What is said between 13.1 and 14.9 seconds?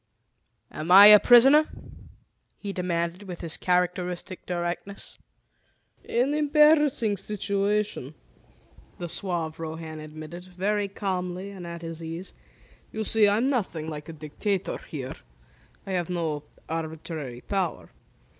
I'm nothing like a dictator